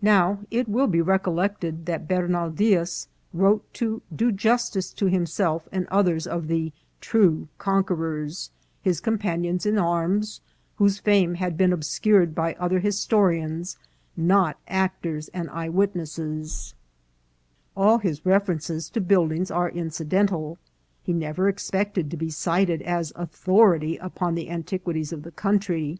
Now 0.00 0.38
it 0.52 0.68
will 0.68 0.86
be 0.86 1.00
recollected 1.00 1.86
that 1.86 2.06
Bernal 2.06 2.48
Diaz 2.50 3.08
wrote 3.32 3.66
to 3.74 4.02
do 4.14 4.30
justice 4.30 4.92
to 4.92 5.06
himself 5.06 5.68
and 5.72 5.88
others 5.88 6.28
of 6.28 6.46
the" 6.46 6.72
true 7.00 7.48
conquerors," 7.58 8.52
his 8.82 9.00
companions 9.00 9.66
in 9.66 9.76
arms, 9.76 10.42
whose 10.76 11.00
fame 11.00 11.34
had 11.34 11.56
been 11.56 11.72
obscured 11.72 12.36
by 12.36 12.54
other 12.60 12.78
historians 12.78 13.76
not 14.16 14.58
actors 14.68 15.26
and 15.34 15.50
eyewitnesses; 15.50 16.74
all 17.76 17.98
his 17.98 18.24
references 18.24 18.88
to 18.90 19.00
buildings 19.00 19.50
are 19.50 19.70
incidental; 19.70 20.56
he 21.02 21.12
never 21.12 21.48
expect 21.48 21.98
ed 21.98 22.12
to 22.12 22.16
be 22.16 22.30
cited 22.30 22.80
as 22.82 23.12
authority 23.16 23.96
upon 23.96 24.36
the 24.36 24.48
antiquities 24.50 25.12
of 25.12 25.24
the 25.24 25.32
country. 25.32 25.98